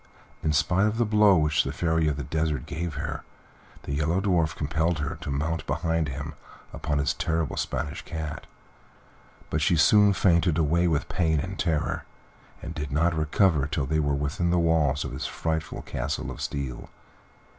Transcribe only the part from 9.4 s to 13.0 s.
but she soon fainted away with pain and terror, and did